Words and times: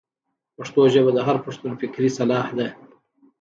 پښتو 0.55 0.81
ژبه 0.93 1.11
د 1.15 1.19
هر 1.27 1.35
پښتون 1.45 1.71
فکري 1.81 2.09
سلاح 2.17 2.47
ده. 2.57 2.67